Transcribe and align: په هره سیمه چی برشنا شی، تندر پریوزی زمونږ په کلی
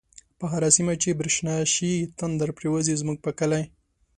په 0.39 0.45
هره 0.53 0.69
سیمه 0.77 0.93
چی 1.01 1.09
برشنا 1.19 1.55
شی، 1.73 1.93
تندر 2.17 2.49
پریوزی 2.57 2.95
زمونږ 3.01 3.17
په 3.25 3.31
کلی 3.39 3.63